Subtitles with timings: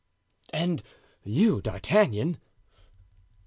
[0.51, 0.81] "And
[1.23, 2.39] you, D'Artagnan?"